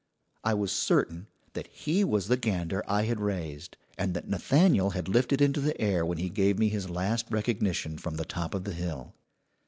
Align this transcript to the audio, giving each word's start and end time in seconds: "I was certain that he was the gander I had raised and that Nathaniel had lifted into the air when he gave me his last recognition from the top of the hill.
"I 0.43 0.55
was 0.55 0.71
certain 0.71 1.27
that 1.53 1.67
he 1.67 2.03
was 2.03 2.27
the 2.27 2.35
gander 2.35 2.81
I 2.89 3.03
had 3.03 3.19
raised 3.19 3.77
and 3.99 4.15
that 4.15 4.27
Nathaniel 4.27 4.89
had 4.89 5.07
lifted 5.07 5.41
into 5.43 5.61
the 5.61 5.79
air 5.79 6.03
when 6.03 6.17
he 6.17 6.27
gave 6.27 6.57
me 6.57 6.69
his 6.69 6.89
last 6.89 7.27
recognition 7.29 7.99
from 7.99 8.15
the 8.15 8.25
top 8.25 8.55
of 8.55 8.63
the 8.63 8.73
hill. 8.73 9.13